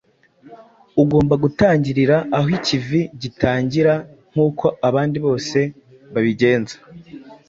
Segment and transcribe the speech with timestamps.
[1.01, 3.93] Ugomba gutangirira aho ikivi gitangira
[4.31, 5.59] nk’uko abandi bose
[6.13, 6.75] babigenza.